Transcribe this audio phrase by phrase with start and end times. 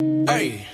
[0.00, 0.66] Hey.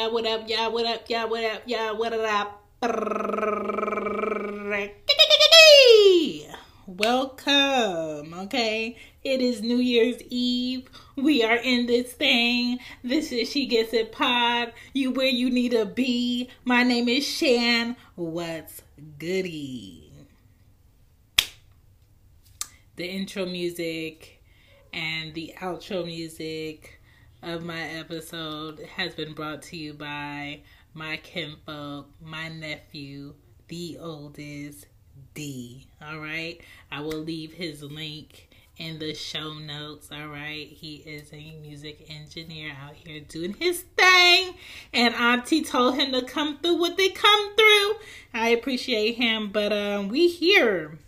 [0.00, 2.66] Yeah, what up, yeah, what up, yeah, what up, yeah, what up?
[6.88, 8.96] Welcome, okay?
[9.22, 10.88] It is New Year's Eve.
[11.14, 12.80] We are in this thing.
[13.04, 14.72] This is She Gets It Pod.
[14.92, 16.50] You where you need to be.
[16.64, 17.94] My name is Shan.
[18.16, 18.82] What's
[19.20, 20.09] goody?
[23.00, 24.42] The intro music
[24.92, 27.00] and the outro music
[27.42, 30.60] of my episode has been brought to you by
[30.92, 33.36] my kinfolk, my nephew,
[33.68, 34.84] the oldest
[35.32, 35.86] D.
[36.02, 36.60] All right,
[36.92, 40.10] I will leave his link in the show notes.
[40.12, 44.56] All right, he is a music engineer out here doing his thing,
[44.92, 47.94] and Auntie told him to come through what they come through.
[48.34, 50.98] I appreciate him, but um, we here,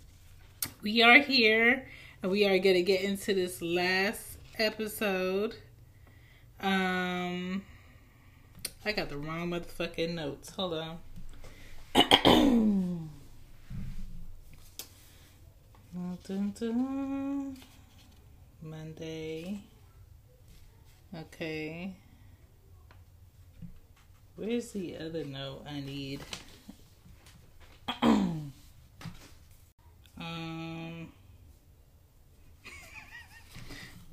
[0.83, 1.87] we are here,
[2.23, 5.55] and we are gonna get into this last episode.
[6.61, 7.63] Um,
[8.85, 10.51] I got the wrong motherfucking notes.
[10.51, 10.99] Hold on.
[18.63, 19.61] Monday.
[21.15, 21.95] Okay.
[24.37, 26.21] Where's the other note I need?
[28.03, 28.53] um.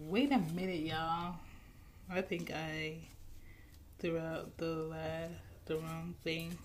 [0.09, 1.35] Wait a minute, y'all.
[2.09, 2.95] I think I
[3.99, 5.33] threw out the last,
[5.65, 6.57] the wrong thing.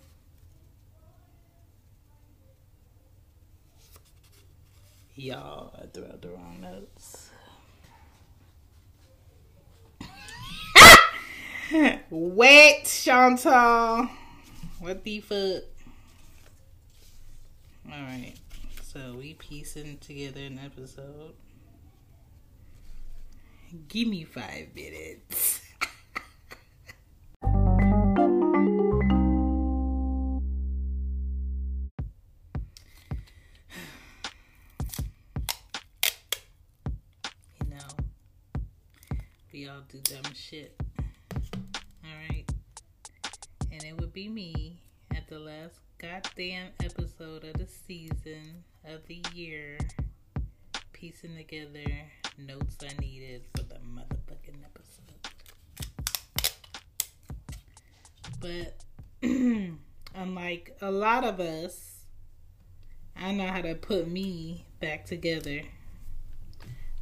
[5.14, 7.28] Y'all, I threw out the wrong notes.
[12.10, 14.08] Wait, Chantal.
[14.80, 15.64] What the fuck?
[17.92, 18.38] Alright,
[18.82, 21.34] so we piecing together an episode.
[23.88, 25.60] Give me five minutes.
[27.44, 27.50] you
[37.68, 37.78] know,
[39.52, 40.80] we all do dumb shit.
[42.04, 42.50] Alright?
[43.72, 44.78] And it would be me
[45.14, 49.78] at the last goddamn episode of the season of the year
[50.92, 51.80] piecing together
[52.38, 55.14] notes I needed for the motherfucking episode.
[58.40, 58.76] But
[60.14, 62.04] unlike a lot of us,
[63.16, 65.62] I know how to put me back together.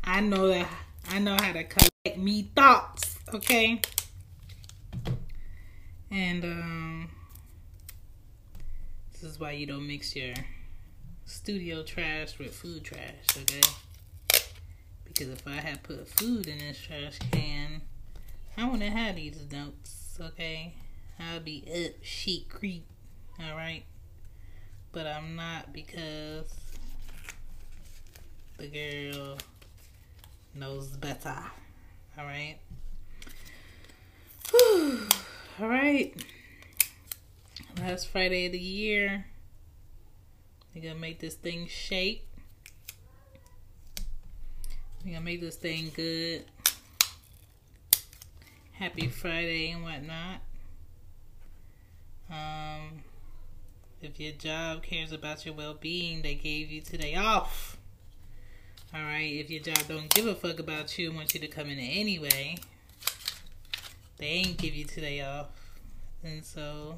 [0.04, 0.69] I know that
[1.10, 3.81] I know how to collect me thoughts, okay?
[6.10, 7.10] And um
[9.12, 10.34] this is why you don't mix your
[11.25, 13.60] studio trash with food trash, okay?
[15.12, 17.83] Because if I had put food in this trash can,
[18.56, 20.75] I wouldn't have these notes, okay?
[21.21, 22.87] I'd be up shit creep,
[23.39, 23.84] alright?
[24.91, 26.47] But I'm not because
[28.56, 29.37] the girl
[30.55, 31.37] knows better,
[32.19, 32.59] alright?
[35.61, 36.25] Alright.
[37.79, 39.27] Last Friday of the year.
[40.75, 42.27] We're gonna make this thing shake.
[45.05, 46.45] We're gonna make this thing good.
[48.73, 50.41] Happy Friday and whatnot.
[52.31, 53.03] Um,
[54.01, 57.77] if your job cares about your well being, they gave you today off.
[58.95, 61.69] Alright, if your job don't give a fuck about you and want you to come
[61.69, 62.59] in anyway,
[64.19, 65.49] they ain't give you today off.
[66.23, 66.95] And so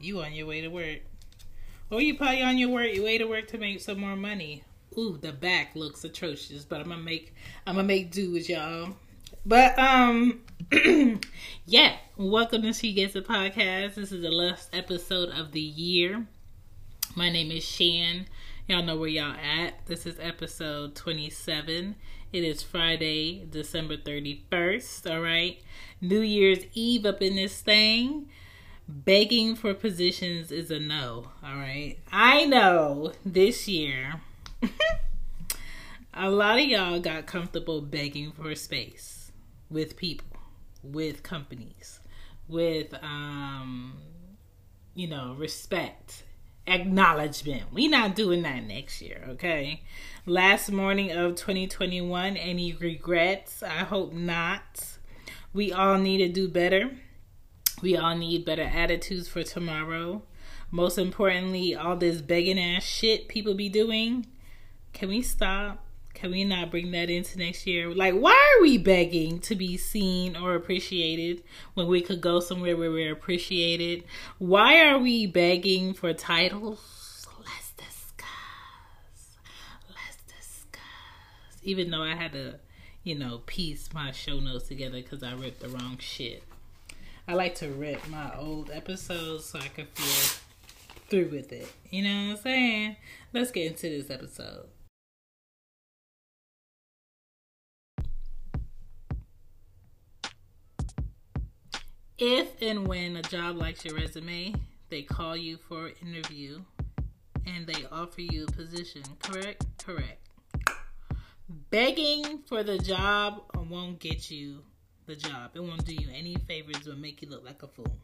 [0.00, 1.00] you on your way to work.
[1.90, 4.62] Or you probably on your work way to work to make some more money.
[4.98, 7.32] Ooh, the back looks atrocious, but I'm gonna make
[7.64, 8.96] I'm gonna make do with y'all.
[9.46, 10.40] But um
[11.66, 13.94] yeah, welcome to She Gets It Podcast.
[13.94, 16.26] This is the last episode of the year.
[17.14, 18.26] My name is Shan.
[18.66, 19.86] Y'all know where y'all at.
[19.86, 21.94] This is episode 27.
[22.32, 25.08] It is Friday, December 31st.
[25.08, 25.62] All right.
[26.00, 28.28] New Year's Eve up in this thing.
[28.88, 31.28] Begging for positions is a no.
[31.44, 31.98] All right.
[32.10, 34.22] I know this year
[36.14, 39.32] a lot of y'all got comfortable begging for space
[39.70, 40.38] with people,
[40.82, 42.00] with companies,
[42.48, 43.94] with um
[44.98, 46.24] you know, respect,
[46.66, 47.72] acknowledgement.
[47.72, 49.82] We not doing that next year, okay?
[50.26, 53.62] Last morning of 2021, any regrets?
[53.62, 54.98] I hope not.
[55.52, 56.90] We all need to do better.
[57.80, 60.22] We all need better attitudes for tomorrow.
[60.72, 64.26] Most importantly, all this begging ass shit people be doing
[64.98, 65.84] Can we stop?
[66.12, 67.94] Can we not bring that into next year?
[67.94, 72.76] Like, why are we begging to be seen or appreciated when we could go somewhere
[72.76, 74.02] where we're appreciated?
[74.38, 77.28] Why are we begging for titles?
[77.38, 78.26] Let's discuss.
[79.88, 81.62] Let's discuss.
[81.62, 82.56] Even though I had to,
[83.04, 86.42] you know, piece my show notes together because I ripped the wrong shit.
[87.28, 90.40] I like to rip my old episodes so I can feel
[91.08, 91.72] through with it.
[91.88, 92.96] You know what I'm saying?
[93.32, 94.66] Let's get into this episode.
[102.18, 104.52] If and when a job likes your resume,
[104.88, 106.60] they call you for an interview
[107.46, 109.64] and they offer you a position, correct?
[109.84, 110.28] Correct.
[111.70, 114.64] Begging for the job won't get you
[115.06, 115.52] the job.
[115.54, 117.96] It won't do you any favors but make you look like a fool.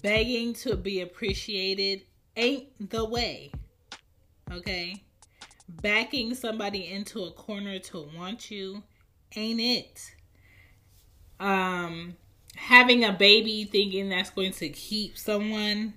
[0.00, 2.04] Begging to be appreciated
[2.36, 3.52] ain't the way.
[4.50, 5.02] Okay?
[5.68, 8.82] Backing somebody into a corner to want you
[9.36, 10.14] ain't it.
[11.38, 12.16] Um
[12.56, 15.94] having a baby thinking that's going to keep someone,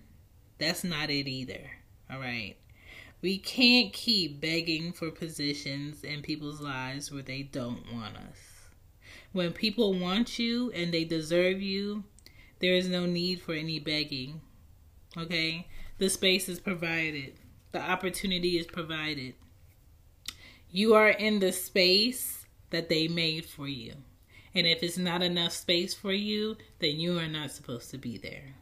[0.58, 1.72] that's not it either.
[2.12, 2.56] All right.
[3.22, 8.38] We can't keep begging for positions in people's lives where they don't want us.
[9.32, 12.04] When people want you and they deserve you,
[12.60, 14.42] there is no need for any begging.
[15.18, 15.68] Okay?
[15.98, 17.34] The space is provided,
[17.72, 19.36] the opportunity is provided.
[20.72, 23.96] You are in the space that they made for you.
[24.56, 28.18] And if it's not enough space for you, then you are not supposed to be
[28.18, 28.56] there.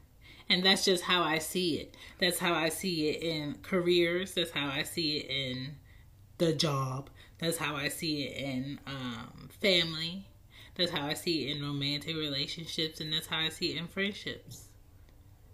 [0.50, 1.96] And that's just how I see it.
[2.20, 4.34] That's how I see it in careers.
[4.34, 5.76] That's how I see it in
[6.38, 7.10] the job.
[7.40, 10.28] That's how I see it in um, family.
[10.76, 13.00] That's how I see it in romantic relationships.
[13.00, 14.70] And that's how I see it in friendships.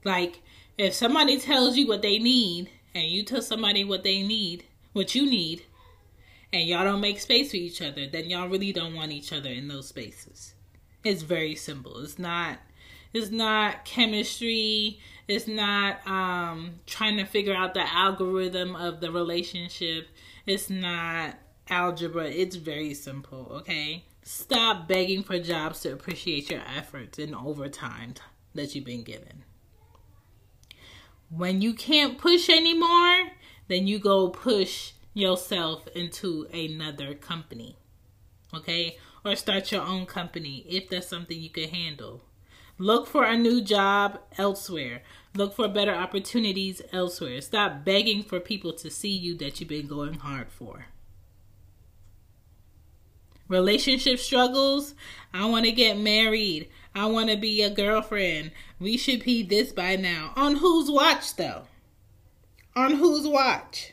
[0.03, 0.41] Like,
[0.77, 5.15] if somebody tells you what they need, and you tell somebody what they need, what
[5.15, 5.63] you need,
[6.53, 9.49] and y'all don't make space for each other, then y'all really don't want each other
[9.49, 10.53] in those spaces.
[11.03, 11.99] It's very simple.
[11.99, 12.59] It's not
[13.11, 14.99] it's not chemistry.
[15.27, 20.07] It's not um trying to figure out the algorithm of the relationship.
[20.45, 21.35] It's not
[21.69, 22.25] algebra.
[22.25, 24.05] It's very simple, okay?
[24.21, 28.13] Stop begging for jobs to appreciate your efforts and overtime
[28.53, 29.43] that you've been given.
[31.29, 33.31] When you can't push anymore,
[33.67, 37.77] then you go push yourself into another company.
[38.53, 38.97] Okay?
[39.25, 42.21] Or start your own company if that's something you can handle.
[42.77, 45.03] Look for a new job elsewhere.
[45.35, 47.41] Look for better opportunities elsewhere.
[47.41, 50.87] Stop begging for people to see you that you've been going hard for.
[53.47, 54.95] Relationship struggles.
[55.33, 56.69] I want to get married.
[56.95, 58.51] I want to be a girlfriend.
[58.79, 60.33] We should be this by now.
[60.35, 61.63] On whose watch, though?
[62.75, 63.92] On whose watch?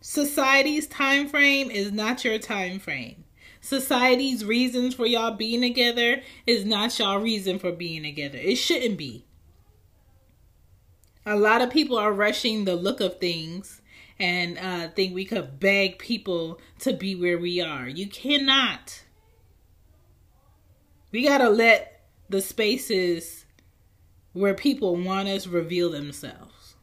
[0.00, 3.24] Society's time frame is not your time frame.
[3.60, 8.38] Society's reasons for y'all being together is not y'all reason for being together.
[8.38, 9.26] It shouldn't be.
[11.26, 13.82] A lot of people are rushing the look of things
[14.18, 17.86] and uh, think we could beg people to be where we are.
[17.86, 19.04] You cannot.
[21.12, 23.44] We gotta let the spaces
[24.32, 26.76] where people want us reveal themselves.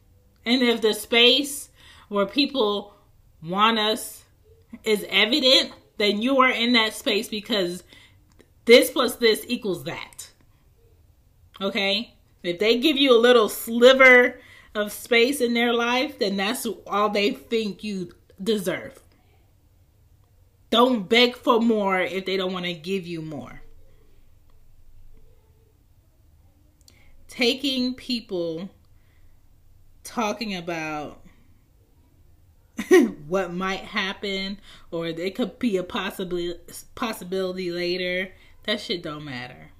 [0.44, 1.70] And if the space
[2.08, 2.94] where people
[3.42, 4.24] want us
[4.84, 7.82] is evident, then you are in that space because
[8.64, 10.30] this plus this equals that.
[11.60, 12.14] Okay?
[12.42, 14.40] If they give you a little sliver
[14.74, 18.12] of space in their life, then that's all they think you
[18.42, 19.02] deserve.
[20.70, 23.62] Don't beg for more if they don't want to give you more.
[27.26, 28.70] Taking people
[30.04, 31.22] talking about
[33.26, 34.58] what might happen
[34.90, 36.54] or it could be a possibly
[36.94, 38.32] possibility later
[38.64, 39.70] that shit don't matter.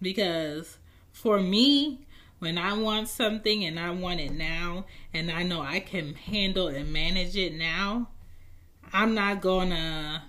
[0.00, 0.78] Because
[1.12, 2.06] for me
[2.38, 6.68] when i want something and i want it now and i know i can handle
[6.68, 8.08] and manage it now
[8.94, 10.24] i'm not gonna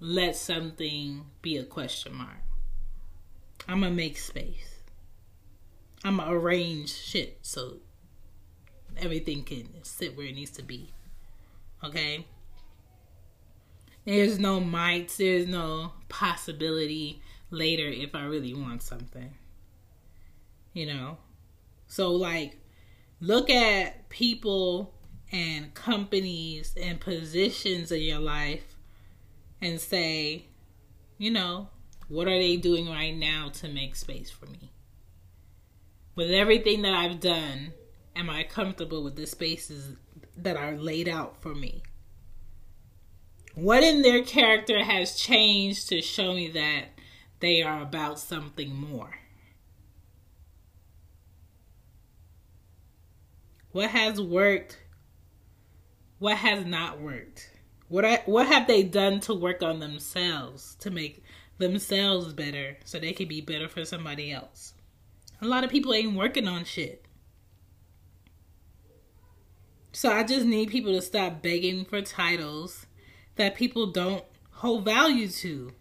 [0.00, 2.42] let something be a question mark.
[3.66, 4.82] I'm gonna make space.
[6.04, 7.78] I'm gonna arrange shit so
[8.98, 10.92] everything can sit where it needs to be.
[11.84, 12.26] Okay?
[14.04, 19.34] There's no might, there's no possibility later if I really want something.
[20.72, 21.18] You know?
[21.86, 22.58] So, like,
[23.20, 24.94] look at people
[25.30, 28.76] and companies and positions in your life
[29.60, 30.46] and say,
[31.18, 31.68] you know,
[32.08, 34.72] what are they doing right now to make space for me?
[36.14, 37.72] With everything that I've done
[38.18, 39.96] am I comfortable with the spaces
[40.36, 41.82] that are laid out for me?
[43.54, 46.86] What in their character has changed to show me that
[47.40, 49.14] they are about something more?
[53.70, 54.78] What has worked?
[56.18, 57.50] What has not worked?
[57.88, 61.22] What I, what have they done to work on themselves to make
[61.58, 64.74] themselves better so they can be better for somebody else?
[65.40, 67.07] A lot of people ain't working on shit.
[69.98, 72.86] So I just need people to stop begging for titles
[73.34, 75.72] that people don't hold value to.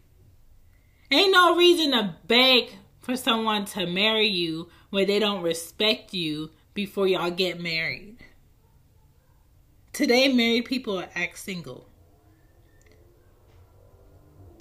[1.12, 6.50] Ain't no reason to beg for someone to marry you where they don't respect you
[6.74, 8.18] before y'all get married.
[9.94, 11.88] Today, married people act single.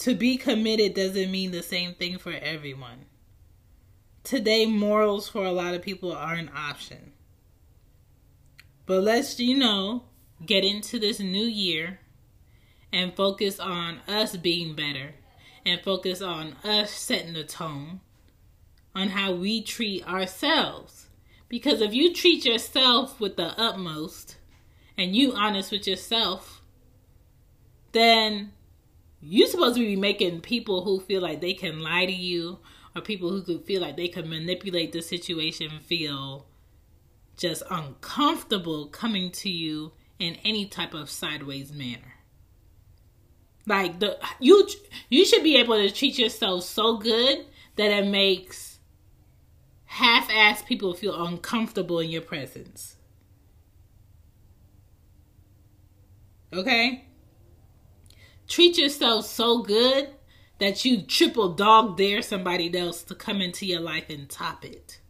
[0.00, 3.06] To be committed doesn't mean the same thing for everyone.
[4.22, 7.14] Today, morals for a lot of people are an option.
[8.86, 10.04] But let's, you know,
[10.44, 11.98] get into this new year
[12.92, 15.14] and focus on us being better
[15.64, 18.00] and focus on us setting the tone
[18.94, 21.08] on how we treat ourselves.
[21.48, 24.36] Because if you treat yourself with the utmost
[24.96, 26.62] and you honest with yourself,
[27.92, 28.52] then
[29.20, 32.58] you're supposed to be making people who feel like they can lie to you
[32.94, 36.46] or people who could feel like they can manipulate the situation feel
[37.36, 42.14] just uncomfortable coming to you in any type of sideways manner.
[43.66, 44.68] Like the you
[45.10, 48.78] you should be able to treat yourself so good that it makes
[49.86, 52.96] half-ass people feel uncomfortable in your presence.
[56.52, 57.06] Okay?
[58.48, 60.10] Treat yourself so good
[60.58, 65.00] that you triple dog dare somebody else to come into your life and top it.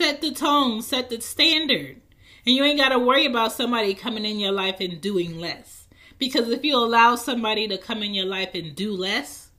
[0.00, 2.00] Set the tone, set the standard.
[2.46, 5.88] And you ain't got to worry about somebody coming in your life and doing less.
[6.16, 9.50] Because if you allow somebody to come in your life and do less,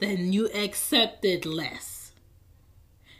[0.00, 2.12] then you accepted less.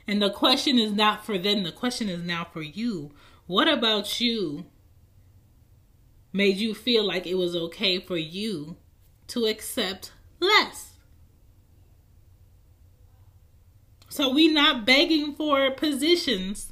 [0.05, 3.09] And the question is not for them, the question is now for you.
[3.47, 4.67] What about you
[6.31, 8.77] made you feel like it was okay for you
[9.29, 10.92] to accept less?
[14.13, 16.71] So we not begging for positions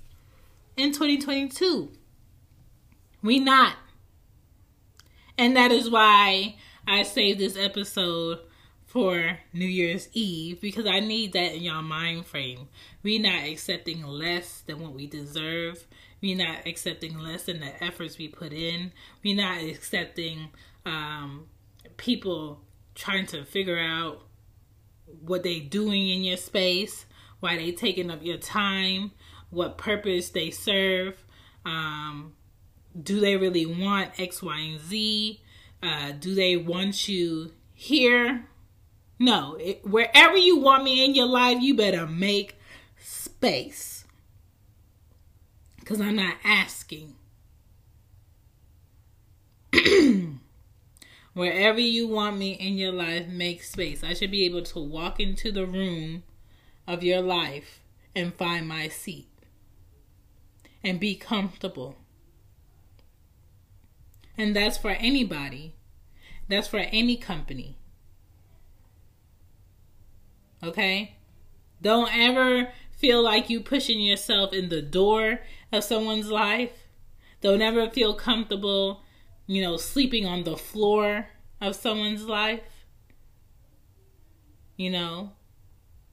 [0.78, 1.92] in 2022.
[3.24, 3.78] We not.
[5.40, 6.58] And that is why
[6.88, 8.42] I saved this episode
[8.86, 12.68] for New Year's Eve because I need that in y'all mind frame.
[13.02, 15.88] We not accepting less than what we deserve.
[16.22, 18.92] We not accepting less than the efforts we put in.
[19.24, 20.50] We not accepting
[20.86, 21.48] um,
[21.98, 22.62] people
[22.94, 24.22] trying to figure out
[25.22, 27.08] what they doing in your space
[27.42, 29.12] why they taking up your time,
[29.50, 31.22] what purpose they serve.
[31.66, 32.34] Um,
[33.00, 35.42] do they really want X, Y, and Z?
[35.84, 38.46] Uh, do they want you here?
[39.20, 39.56] No.
[39.56, 42.58] It, wherever you want me in your life, you better make
[42.98, 44.06] space.
[45.80, 47.16] Because I'm not asking.
[51.34, 54.04] wherever you want me in your life, make space.
[54.04, 56.24] I should be able to walk into the room
[56.92, 57.80] of your life
[58.16, 59.30] and find my seat
[60.84, 61.96] and be comfortable.
[64.38, 65.76] And that's for anybody,
[66.50, 67.78] that's for any company.
[70.64, 71.16] Okay?
[71.82, 75.40] Don't ever feel like you pushing yourself in the door
[75.72, 76.88] of someone's life.
[77.40, 79.02] Don't ever feel comfortable,
[79.48, 81.30] you know, sleeping on the floor
[81.60, 82.62] of someone's life.
[84.76, 85.32] You know,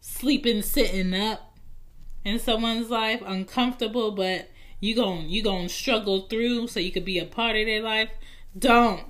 [0.09, 1.59] sleeping sitting up
[2.25, 4.49] in someone's life, uncomfortable, but
[4.81, 8.11] you gon' you gonna struggle through so you could be a part of their life.
[8.59, 9.05] Don't.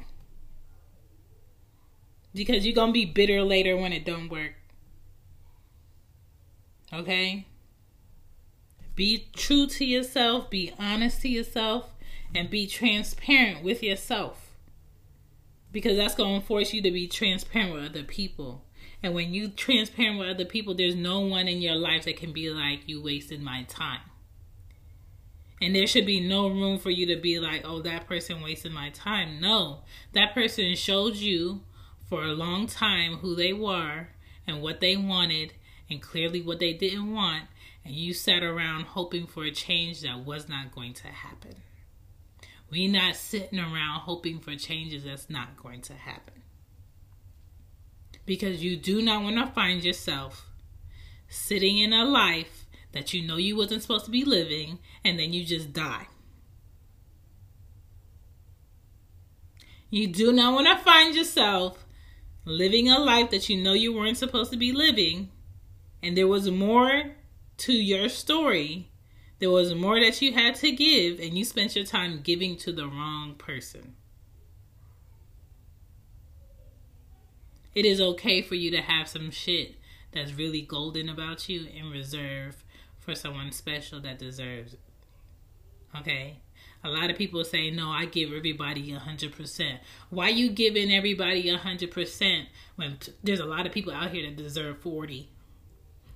[2.34, 4.54] Because you're gonna be bitter later when it don't work.
[6.92, 7.46] Okay?
[8.94, 11.90] Be true to yourself, be honest to yourself,
[12.34, 14.50] and be transparent with yourself.
[15.70, 18.64] Because that's gonna force you to be transparent with other people.
[19.02, 22.32] And when you transparent with other people, there's no one in your life that can
[22.32, 24.00] be like, you wasted my time.
[25.60, 28.72] And there should be no room for you to be like, oh, that person wasted
[28.72, 29.40] my time.
[29.40, 29.80] No,
[30.12, 31.62] that person showed you
[32.08, 34.08] for a long time who they were
[34.46, 35.52] and what they wanted
[35.90, 37.44] and clearly what they didn't want.
[37.84, 41.56] And you sat around hoping for a change that was not going to happen.
[42.70, 46.42] We not sitting around hoping for changes that's not going to happen
[48.28, 50.46] because you do not want to find yourself
[51.28, 55.32] sitting in a life that you know you wasn't supposed to be living and then
[55.32, 56.06] you just die.
[59.90, 61.86] You do not want to find yourself
[62.44, 65.30] living a life that you know you weren't supposed to be living
[66.02, 67.12] and there was more
[67.56, 68.90] to your story.
[69.38, 72.72] There was more that you had to give and you spent your time giving to
[72.72, 73.94] the wrong person.
[77.78, 79.76] It is okay for you to have some shit
[80.10, 82.64] that's really golden about you in reserve
[82.98, 84.80] for someone special that deserves it.
[85.96, 86.38] Okay?
[86.82, 89.78] A lot of people say, no, I give everybody a 100%.
[90.10, 94.28] Why you giving everybody a 100% when t- there's a lot of people out here
[94.28, 95.30] that deserve 40?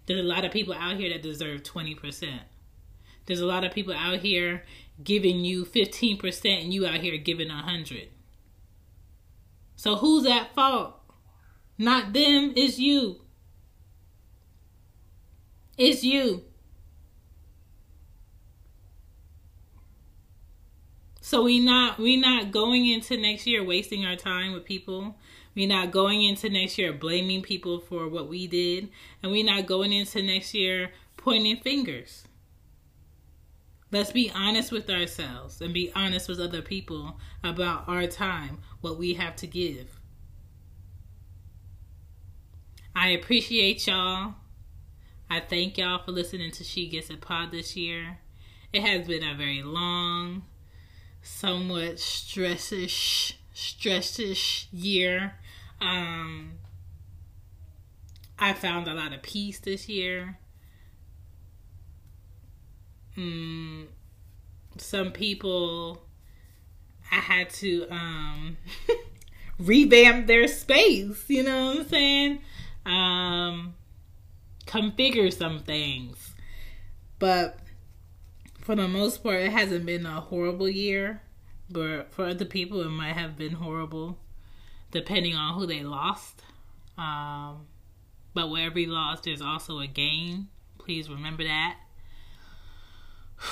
[0.06, 2.40] There's a lot of people out here that deserve 20%.
[3.26, 4.64] There's a lot of people out here
[5.04, 8.08] giving you 15% and you out here giving 100.
[9.76, 11.01] So who's at fault?
[11.82, 13.22] Not them, it's you.
[15.76, 16.44] It's you.
[21.20, 25.16] So we not we not going into next year wasting our time with people.
[25.56, 28.88] We're not going into next year blaming people for what we did,
[29.20, 32.22] and we're not going into next year pointing fingers.
[33.90, 38.98] Let's be honest with ourselves and be honest with other people about our time, what
[38.98, 39.98] we have to give.
[42.94, 44.34] I appreciate y'all.
[45.30, 48.18] I thank y'all for listening to She Gets It Pod this year.
[48.70, 50.42] It has been a very long,
[51.22, 55.36] somewhat stressish, stressish year.
[55.80, 56.58] Um,
[58.38, 60.38] I found a lot of peace this year.
[63.16, 63.86] Mm,
[64.76, 66.02] some people,
[67.10, 68.58] I had to um,
[69.58, 71.24] revamp their space.
[71.28, 72.40] You know what I'm saying?
[72.84, 73.74] Um,
[74.66, 76.34] configure some things.
[77.18, 77.58] But
[78.60, 81.22] for the most part, it hasn't been a horrible year.
[81.70, 84.18] But for other people, it might have been horrible,
[84.90, 86.42] depending on who they lost.
[86.98, 87.66] Um,
[88.34, 90.48] but with every loss, there's also a gain.
[90.78, 91.76] Please remember that.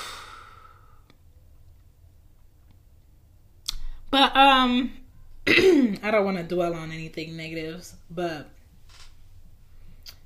[4.11, 4.91] But um,
[5.47, 8.49] I don't want to dwell on anything negatives, but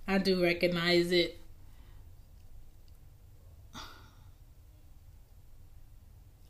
[0.08, 1.40] I do recognize it.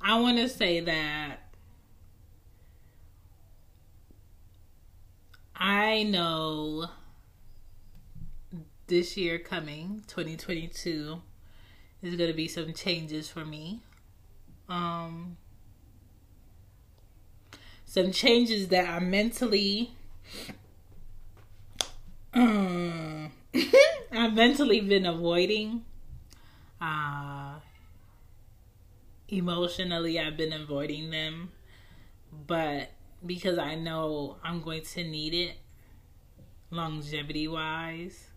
[0.02, 1.46] I want to say that
[5.56, 6.88] I know
[8.88, 11.22] this year coming, 2022,
[12.04, 13.82] is going to be some changes for me.
[14.70, 15.38] Um,
[17.86, 19.96] some changes that are mentally.
[22.34, 23.15] Um,
[24.12, 25.86] I've mentally been avoiding.
[26.82, 27.56] Uh,
[29.30, 31.52] emotionally, I've been avoiding them.
[32.48, 32.92] But
[33.26, 35.58] because I know I'm going to need it
[36.72, 38.28] longevity wise,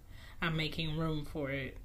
[0.40, 1.76] I'm making room for it.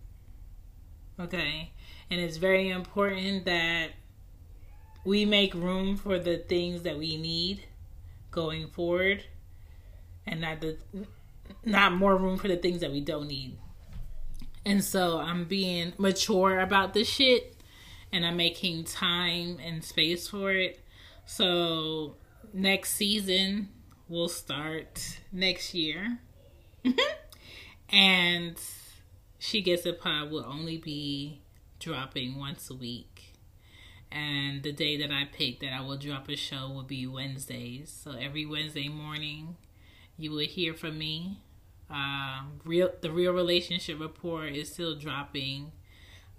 [1.19, 1.71] Okay?
[2.09, 3.91] And it's very important that
[5.05, 7.63] we make room for the things that we need
[8.31, 9.23] going forward
[10.25, 10.77] and not the
[11.65, 13.57] not more room for the things that we don't need.
[14.65, 17.55] And so I'm being mature about this shit
[18.11, 20.79] and I'm making time and space for it.
[21.25, 22.15] So
[22.53, 23.69] next season
[24.07, 26.19] will start next year.
[27.89, 28.55] and
[29.39, 31.41] She Gets It Pod will only be
[31.79, 33.33] dropping once a week.
[34.11, 37.91] And the day that I pick that I will drop a show will be Wednesdays.
[38.03, 39.57] So every Wednesday morning,
[40.17, 41.39] you will hear from me.
[41.89, 45.71] Um, real the real relationship report is still dropping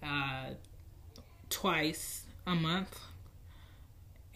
[0.02, 0.54] uh,
[1.48, 2.98] twice a month,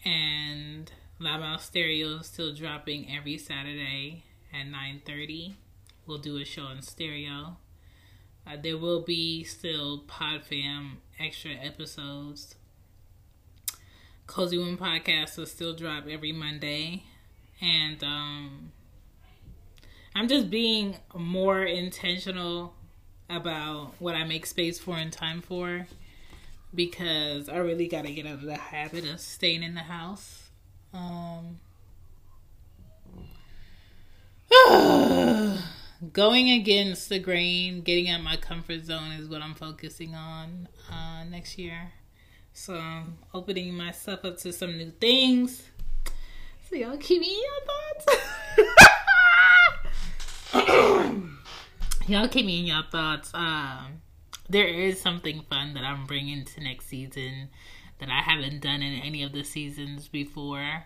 [0.05, 4.23] and Loudmouth Stereo is still dropping every Saturday
[4.53, 5.57] at nine thirty.
[6.05, 7.57] We'll do a show in stereo.
[8.47, 12.55] Uh, there will be still PodFam extra episodes.
[14.25, 17.03] Cozy One podcast will still drop every Monday,
[17.61, 18.71] and um,
[20.15, 22.73] I'm just being more intentional
[23.29, 25.87] about what I make space for and time for
[26.73, 30.49] because I really got to get out of the habit of staying in the house.
[30.93, 31.59] Um,
[36.11, 41.23] going against the grain, getting out my comfort zone is what I'm focusing on uh,
[41.23, 41.91] next year.
[42.53, 45.63] So I'm opening myself up to some new things.
[46.69, 48.75] So y'all keep me your thoughts.
[52.07, 53.31] Y'all keep me in your thoughts.
[53.33, 54.01] Um,
[54.49, 57.49] there is something fun that I'm bringing to next season
[57.99, 60.85] that I haven't done in any of the seasons before.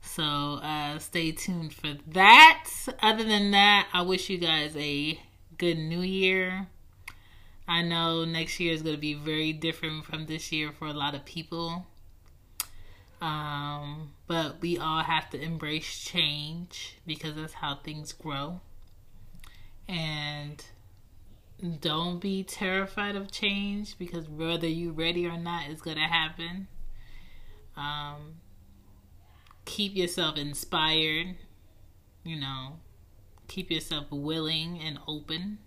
[0.00, 2.68] So uh, stay tuned for that.
[3.00, 5.20] Other than that, I wish you guys a
[5.58, 6.66] good new year.
[7.68, 10.92] I know next year is going to be very different from this year for a
[10.92, 11.86] lot of people.
[13.22, 18.60] Um, but we all have to embrace change because that's how things grow.
[19.88, 20.64] And
[21.80, 26.68] don't be terrified of change because whether you're ready or not is going to happen.
[27.76, 28.36] Um,
[29.64, 31.36] keep yourself inspired,
[32.22, 32.78] you know,
[33.48, 35.58] keep yourself willing and open.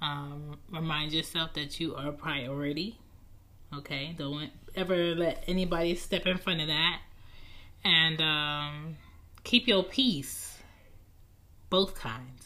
[0.00, 2.98] Um, remind yourself that you are a priority.
[3.74, 7.00] Okay, don't ever let anybody step in front of that.
[7.84, 8.96] And um,
[9.44, 10.58] keep your peace.
[11.70, 12.43] Both kinds.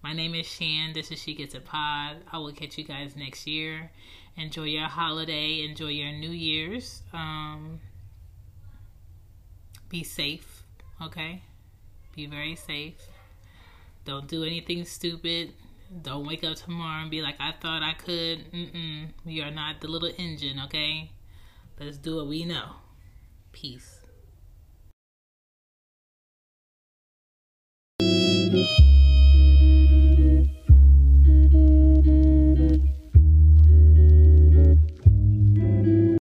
[0.00, 0.92] My name is Shan.
[0.92, 2.18] This is She Gets It Pod.
[2.30, 3.90] I will catch you guys next year.
[4.36, 5.64] Enjoy your holiday.
[5.64, 7.02] Enjoy your New Year's.
[7.12, 7.80] Um,
[9.88, 10.62] be safe,
[11.02, 11.42] okay?
[12.14, 12.94] Be very safe.
[14.04, 15.52] Don't do anything stupid.
[16.02, 18.52] Don't wake up tomorrow and be like, I thought I could.
[18.52, 19.08] Mm-mm.
[19.24, 21.10] We are not the little engine, okay?
[21.80, 22.76] Let's do what we know.
[23.50, 23.98] Peace.